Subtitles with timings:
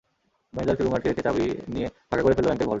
[0.53, 2.69] ম্যানেজারকে রুমে আটকে রেখে চাবি নিয়ে ফাঁকা করে ফেলল ব্যাংকের ভল্ট।